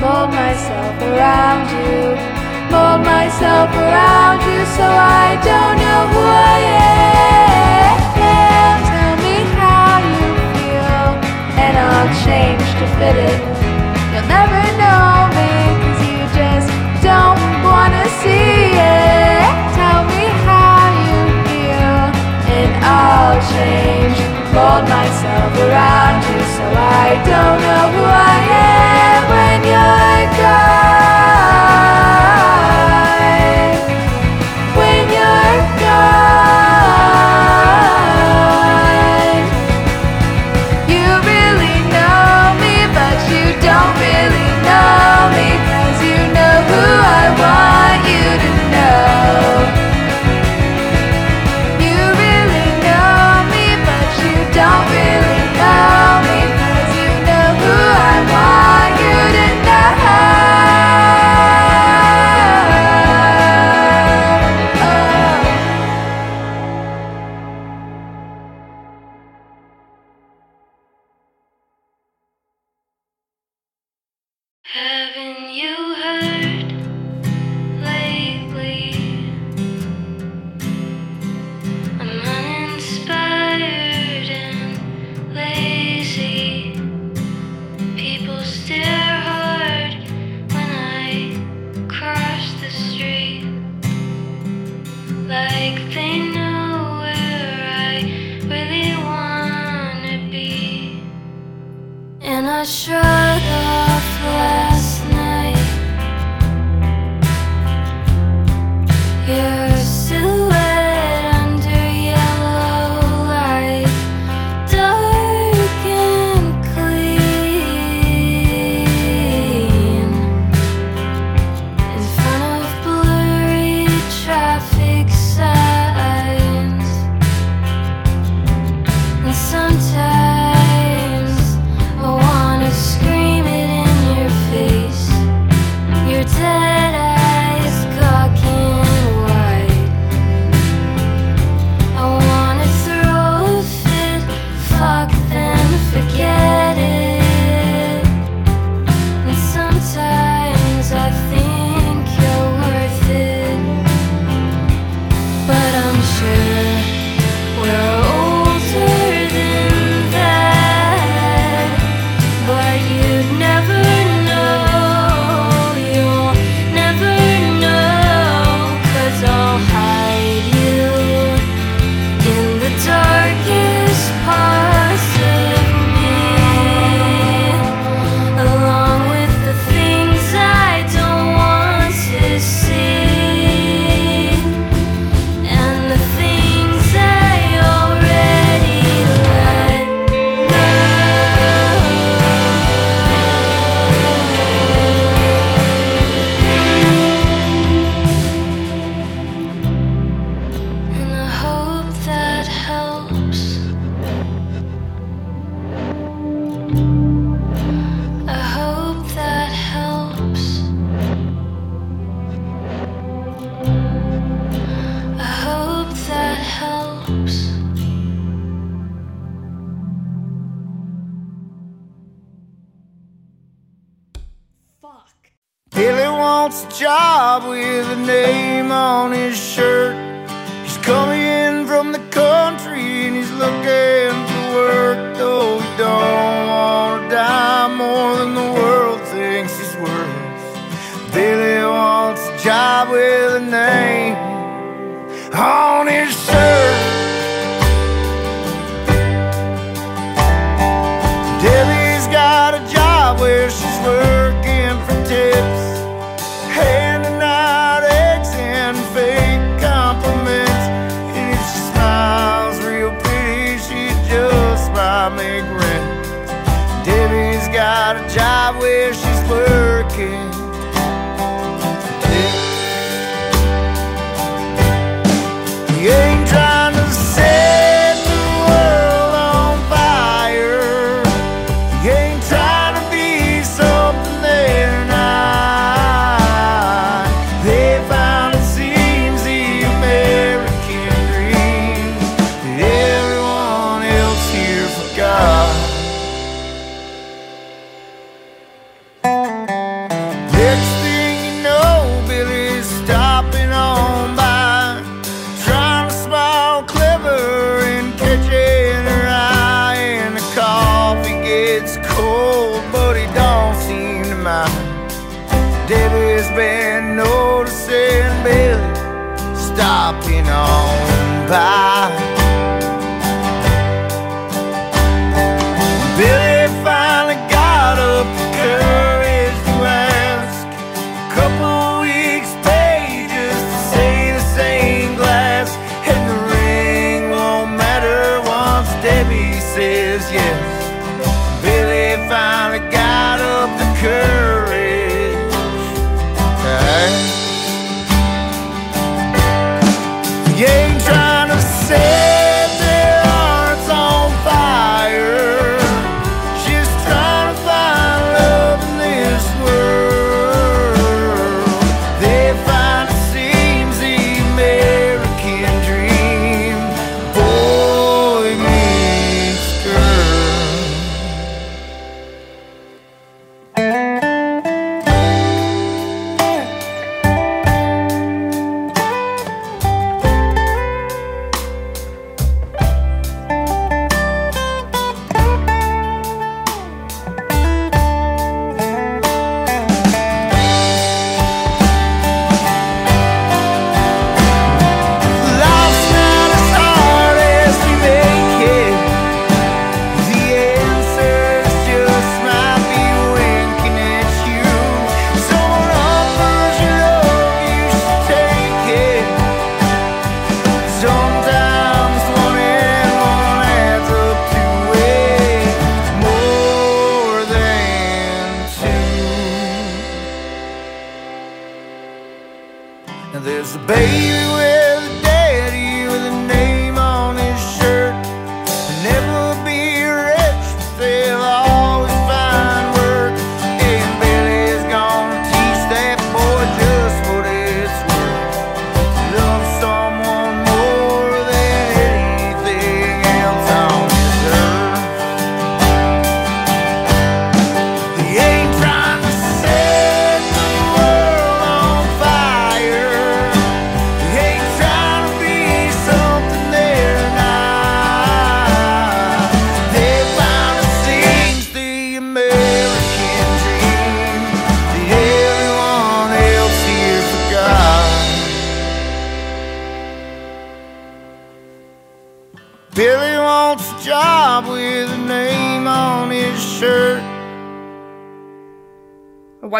mold 0.00 0.30
myself 0.30 0.94
around 1.02 1.66
you, 1.74 2.14
mold 2.70 3.02
myself 3.02 3.68
around 3.74 4.38
you 4.46 4.60
so 4.78 4.86
I 4.86 5.34
don't 5.42 5.76
know 5.82 6.02
who 6.14 6.22
I 6.22 6.58
am. 6.70 7.98
Tell 8.90 9.14
me 9.26 9.36
how 9.58 9.98
you 9.98 10.26
feel, 10.54 11.06
and 11.64 11.74
I'll 11.82 12.12
change 12.22 12.62
to 12.78 12.86
fit 12.98 13.16
it. 13.30 13.38
You'll 14.14 14.30
never 14.30 14.62
know 14.78 15.10
me, 15.34 15.50
cause 15.82 16.00
you 16.06 16.22
just 16.38 16.70
don't 17.02 17.42
wanna 17.66 18.04
see 18.22 18.78
it. 18.78 19.50
Tell 19.74 20.02
me 20.14 20.24
how 20.46 20.78
you 21.06 21.18
feel, 21.50 21.98
and 22.54 22.70
I'll 22.86 23.38
change, 23.50 24.18
mold 24.54 24.84
myself 24.86 25.50
around 25.66 26.18
you 26.30 26.40
so 26.54 26.64
I 27.02 27.06
don't 27.30 27.58
know 27.66 27.84
who 27.94 28.04
I 28.06 28.30
am. 28.30 28.37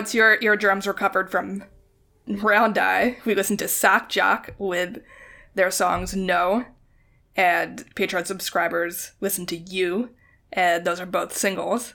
once 0.09 0.15
your 0.15 0.39
eardrums 0.41 0.87
recovered 0.87 1.31
from 1.31 1.65
Round 2.27 2.79
Eye, 2.79 3.19
we 3.27 3.35
listened 3.35 3.59
to 3.59 3.69
Sock 3.69 4.09
Jock 4.09 4.55
with 4.57 5.03
their 5.55 5.71
songs 5.71 6.17
No, 6.17 6.65
and 7.37 7.85
Patreon 7.95 8.27
subscribers 8.27 9.13
listened 9.21 9.49
to 9.49 9.59
You, 9.59 10.09
and 10.51 10.87
those 10.87 10.99
are 10.99 11.05
both 11.05 11.37
singles. 11.37 11.93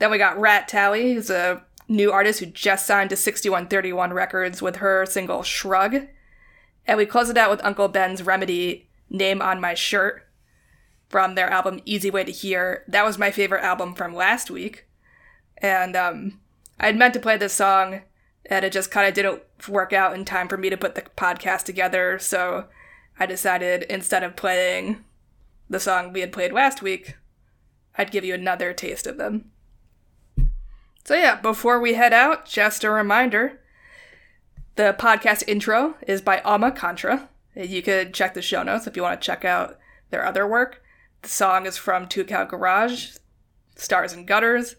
Then 0.00 0.10
we 0.10 0.18
got 0.18 0.40
Rat 0.40 0.66
Tally, 0.66 1.14
who's 1.14 1.30
a 1.30 1.64
new 1.86 2.10
artist 2.10 2.40
who 2.40 2.46
just 2.46 2.88
signed 2.88 3.10
to 3.10 3.16
6131 3.16 4.12
Records 4.12 4.60
with 4.60 4.76
her 4.76 5.06
single 5.06 5.44
Shrug. 5.44 6.08
And 6.88 6.98
we 6.98 7.06
close 7.06 7.30
it 7.30 7.38
out 7.38 7.52
with 7.52 7.64
Uncle 7.64 7.86
Ben's 7.86 8.24
Remedy, 8.24 8.90
Name 9.08 9.40
on 9.40 9.60
My 9.60 9.74
Shirt, 9.74 10.26
from 11.08 11.36
their 11.36 11.50
album 11.50 11.82
Easy 11.84 12.10
Way 12.10 12.24
to 12.24 12.32
Hear. 12.32 12.82
That 12.88 13.04
was 13.04 13.16
my 13.16 13.30
favorite 13.30 13.62
album 13.62 13.94
from 13.94 14.12
last 14.12 14.50
week. 14.50 14.88
And 15.58 15.94
um, 15.94 16.40
I 16.80 16.86
had 16.86 16.96
meant 16.96 17.12
to 17.14 17.20
play 17.20 17.36
this 17.36 17.52
song, 17.52 18.00
and 18.46 18.64
it 18.64 18.72
just 18.72 18.90
kind 18.90 19.06
of 19.06 19.12
didn't 19.12 19.42
work 19.68 19.92
out 19.92 20.14
in 20.14 20.24
time 20.24 20.48
for 20.48 20.56
me 20.56 20.70
to 20.70 20.78
put 20.78 20.94
the 20.94 21.02
podcast 21.02 21.64
together. 21.64 22.18
So 22.18 22.64
I 23.18 23.26
decided 23.26 23.82
instead 23.82 24.24
of 24.24 24.34
playing 24.34 25.04
the 25.68 25.78
song 25.78 26.12
we 26.12 26.20
had 26.20 26.32
played 26.32 26.54
last 26.54 26.80
week, 26.80 27.16
I'd 27.98 28.10
give 28.10 28.24
you 28.24 28.32
another 28.32 28.72
taste 28.72 29.06
of 29.06 29.18
them. 29.18 29.50
So, 31.04 31.14
yeah, 31.14 31.38
before 31.38 31.78
we 31.78 31.94
head 31.94 32.14
out, 32.14 32.46
just 32.46 32.82
a 32.82 32.90
reminder 32.90 33.60
the 34.76 34.96
podcast 34.98 35.44
intro 35.46 35.96
is 36.06 36.22
by 36.22 36.40
Alma 36.40 36.72
Contra. 36.72 37.28
You 37.54 37.82
could 37.82 38.14
check 38.14 38.32
the 38.32 38.40
show 38.40 38.62
notes 38.62 38.86
if 38.86 38.96
you 38.96 39.02
want 39.02 39.20
to 39.20 39.26
check 39.26 39.44
out 39.44 39.78
their 40.08 40.24
other 40.24 40.46
work. 40.46 40.82
The 41.20 41.28
song 41.28 41.66
is 41.66 41.76
from 41.76 42.08
Two 42.08 42.24
Cow 42.24 42.44
Garage, 42.44 43.16
Stars 43.76 44.14
and 44.14 44.26
Gutters. 44.26 44.76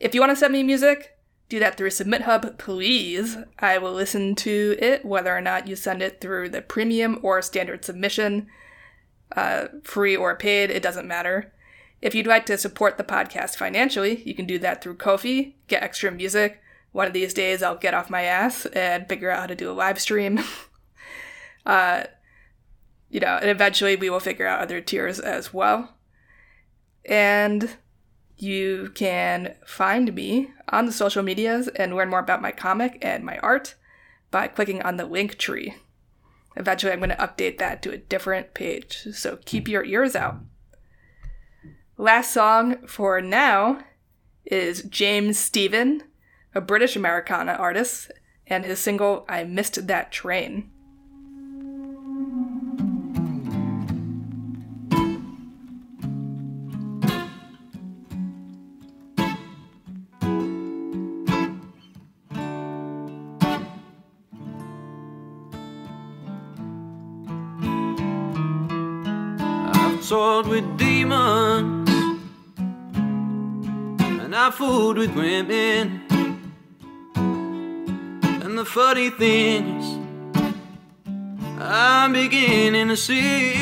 If 0.00 0.14
you 0.14 0.20
want 0.20 0.30
to 0.30 0.36
send 0.36 0.54
me 0.54 0.62
music, 0.62 1.17
do 1.48 1.58
that 1.58 1.76
through 1.76 1.90
SubmitHub, 1.90 2.58
please. 2.58 3.36
I 3.58 3.78
will 3.78 3.92
listen 3.92 4.34
to 4.36 4.76
it 4.78 5.04
whether 5.04 5.34
or 5.34 5.40
not 5.40 5.66
you 5.66 5.76
send 5.76 6.02
it 6.02 6.20
through 6.20 6.50
the 6.50 6.60
premium 6.60 7.18
or 7.22 7.40
standard 7.40 7.84
submission. 7.84 8.48
Uh, 9.34 9.68
free 9.82 10.16
or 10.16 10.36
paid, 10.36 10.70
it 10.70 10.82
doesn't 10.82 11.06
matter. 11.06 11.52
If 12.00 12.14
you'd 12.14 12.26
like 12.26 12.46
to 12.46 12.56
support 12.56 12.96
the 12.96 13.04
podcast 13.04 13.56
financially, 13.56 14.22
you 14.24 14.34
can 14.34 14.46
do 14.46 14.58
that 14.60 14.82
through 14.82 14.96
Ko-fi, 14.96 15.54
get 15.66 15.82
extra 15.82 16.10
music. 16.10 16.60
One 16.92 17.06
of 17.06 17.12
these 17.12 17.34
days, 17.34 17.62
I'll 17.62 17.76
get 17.76 17.94
off 17.94 18.08
my 18.08 18.22
ass 18.22 18.66
and 18.66 19.08
figure 19.08 19.30
out 19.30 19.40
how 19.40 19.46
to 19.46 19.54
do 19.54 19.70
a 19.70 19.72
live 19.72 20.00
stream. 20.00 20.40
uh, 21.66 22.04
you 23.10 23.20
know, 23.20 23.38
and 23.40 23.50
eventually 23.50 23.96
we 23.96 24.10
will 24.10 24.20
figure 24.20 24.46
out 24.46 24.60
other 24.60 24.80
tiers 24.80 25.18
as 25.18 25.52
well. 25.52 25.94
And 27.04 27.76
you 28.38 28.92
can 28.94 29.54
find 29.66 30.14
me 30.14 30.50
on 30.68 30.86
the 30.86 30.92
social 30.92 31.22
medias 31.22 31.68
and 31.68 31.94
learn 31.94 32.10
more 32.10 32.20
about 32.20 32.42
my 32.42 32.52
comic 32.52 32.98
and 33.02 33.24
my 33.24 33.38
art 33.38 33.74
by 34.30 34.48
clicking 34.48 34.82
on 34.82 34.96
the 34.96 35.08
Linktree. 35.08 35.74
Eventually, 36.56 36.92
I'm 36.92 36.98
going 36.98 37.10
to 37.10 37.16
update 37.16 37.58
that 37.58 37.82
to 37.82 37.92
a 37.92 37.98
different 37.98 38.54
page, 38.54 39.08
so 39.12 39.38
keep 39.44 39.68
your 39.68 39.84
ears 39.84 40.16
out. 40.16 40.38
Last 41.96 42.32
song 42.32 42.86
for 42.86 43.20
now 43.20 43.84
is 44.44 44.82
James 44.84 45.38
Stephen, 45.38 46.02
a 46.54 46.60
British 46.60 46.96
Americana 46.96 47.52
artist, 47.52 48.10
and 48.46 48.64
his 48.64 48.78
single 48.78 49.24
I 49.28 49.44
Missed 49.44 49.86
That 49.86 50.10
Train. 50.10 50.70
With 70.48 70.78
demons 70.78 71.90
and 74.28 74.36
I've 74.36 74.54
fooled 74.54 74.98
with 74.98 75.14
women. 75.14 76.02
And 78.42 78.58
the 78.58 78.64
funny 78.64 79.08
thing 79.08 79.80
is, 79.80 79.98
I'm 81.58 82.12
beginning 82.12 82.88
to 82.88 82.96
see 82.96 83.52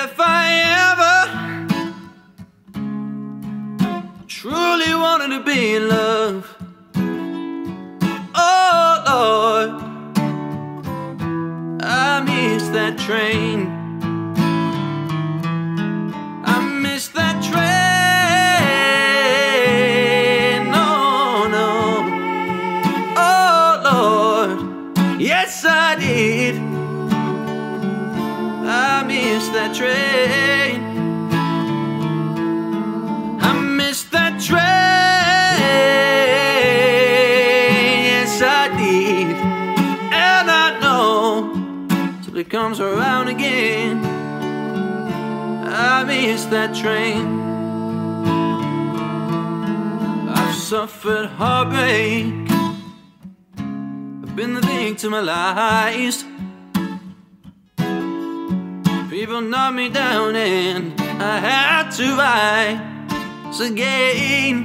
if 0.00 0.14
I 0.18 0.42
ever 0.90 1.16
truly 4.26 4.92
wanted 4.94 5.28
to 5.38 5.44
be 5.44 5.76
in 5.76 5.88
love. 5.88 6.23
Train. 13.04 13.53
Comes 42.64 42.80
around 42.80 43.28
again. 43.28 44.02
I 45.66 46.02
miss 46.04 46.46
that 46.46 46.74
train. 46.74 47.26
I've 50.30 50.54
suffered 50.54 51.26
heartbreak. 51.26 52.24
I've 54.22 54.34
been 54.34 54.54
the 54.54 54.62
victim 54.62 55.12
of 55.12 55.26
lies. 55.26 56.24
People 59.10 59.42
knocked 59.42 59.76
me 59.76 59.90
down 59.90 60.34
and 60.34 60.98
I 61.20 61.38
had 61.50 61.90
to 61.98 62.06
rise 62.16 63.60
again. 63.60 64.56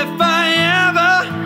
If 0.00 0.20
I 0.20 0.42
ever 0.84 1.43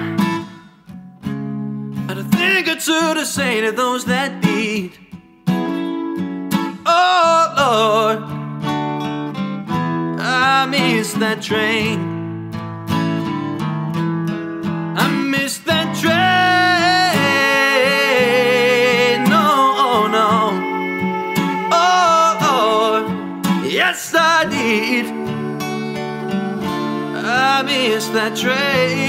thing 2.39 2.69
or 2.69 3.15
to 3.15 3.25
say 3.27 3.61
to 3.61 3.73
those 3.73 4.05
that 4.05 4.31
need. 4.45 4.93
Oh 6.87 7.55
Lord, 7.63 8.19
I 10.21 10.67
miss 10.71 11.13
that 11.15 11.43
train. 11.43 11.99
I 14.97 15.07
miss 15.35 15.59
that 15.71 15.89
train. 16.03 16.19
No, 19.29 19.47
oh, 19.87 20.01
no. 20.19 20.31
Oh 21.73 22.29
Lord, 22.45 23.05
yes 23.67 24.15
I 24.15 24.45
did. 24.45 25.07
I 27.25 27.63
miss 27.63 28.09
that 28.09 28.37
train. 28.37 29.08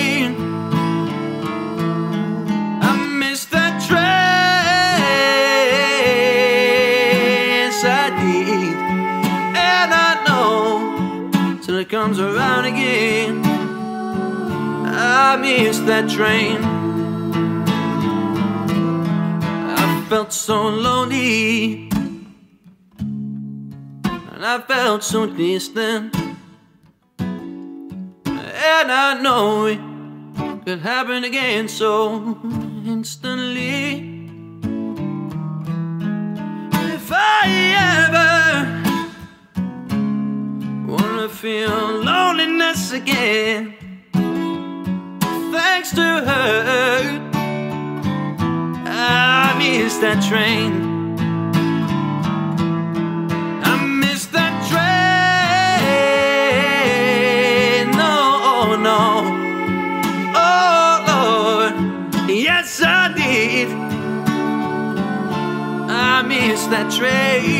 I 15.21 15.35
miss 15.35 15.79
that 15.79 16.09
train. 16.09 16.63
I 19.77 20.05
felt 20.07 20.31
so 20.31 20.69
lonely. 20.69 21.89
And 24.31 24.45
I 24.45 24.59
felt 24.65 25.03
so 25.03 25.27
distant. 25.27 26.15
And 27.19 28.91
I 28.91 29.19
know 29.21 29.65
it 29.65 29.79
could 30.65 30.79
happen 30.79 31.25
again 31.25 31.67
so 31.67 32.37
instantly. 32.85 34.21
If 36.95 37.11
I 37.11 37.43
ever 38.05 38.23
wanna 40.87 41.27
feel 41.27 42.03
loneliness 42.09 42.93
again, 42.93 43.78
thanks 45.69 45.91
to 45.91 46.01
her, 46.01 47.21
I 48.85 49.55
miss 49.59 49.97
that 49.99 50.19
train. 50.29 50.71
I 53.71 53.73
miss 54.03 54.25
that 54.37 54.53
train. 54.71 54.87
No, 58.03 58.75
no. 58.89 59.01
Oh 60.47 60.91
Lord, 61.11 61.73
yes 62.29 62.81
I 62.83 63.13
did. 63.15 63.69
I 65.89 66.23
miss 66.23 66.61
that 66.73 66.87
train. 66.97 67.58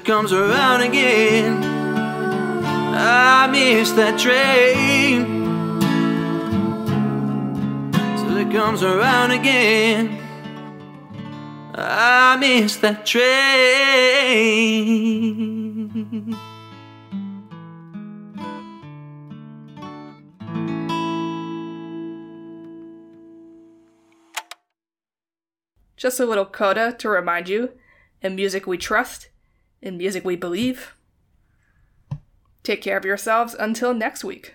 it 0.00 0.06
comes 0.06 0.32
around 0.32 0.80
again. 0.80 1.62
I 1.62 3.46
miss 3.48 3.90
that 3.92 4.18
train. 4.18 5.26
Till 8.16 8.36
it 8.38 8.50
comes 8.50 8.82
around 8.82 9.32
again. 9.32 10.18
I 11.74 12.36
miss 12.40 12.76
that 12.76 13.04
train. 13.04 13.20
Just 25.96 26.18
a 26.20 26.24
little 26.24 26.46
coda 26.46 26.94
to 26.98 27.08
remind 27.10 27.50
you 27.50 27.72
in 28.22 28.34
music 28.34 28.66
we 28.66 28.78
trust, 28.78 29.29
in 29.82 29.96
music 29.96 30.24
we 30.24 30.36
believe. 30.36 30.94
Take 32.62 32.82
care 32.82 32.96
of 32.96 33.04
yourselves 33.04 33.54
until 33.58 33.94
next 33.94 34.22
week. 34.22 34.54